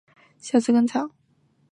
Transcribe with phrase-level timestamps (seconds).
[0.39, 1.11] 小蛇根草